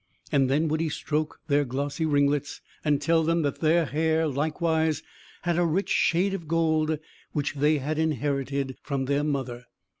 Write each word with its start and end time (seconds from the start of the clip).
And 0.31 0.49
then 0.49 0.67
would 0.69 0.79
he 0.79 0.89
stroke 0.89 1.41
their 1.47 1.63
glossy 1.63 2.07
ringlets, 2.07 2.59
and 2.83 2.99
tell 2.99 3.21
them 3.21 3.43
that 3.43 3.59
their 3.59 3.85
hair, 3.85 4.25
likewise, 4.27 5.03
had 5.43 5.59
a 5.59 5.63
rich 5.63 5.89
shade 5.89 6.33
of 6.33 6.47
gold, 6.47 6.97
which 7.33 7.53
they 7.53 7.77
had 7.77 7.99
inherited 7.99 8.77
from 8.81 9.05
their 9.05 9.23
mother. 9.23 9.65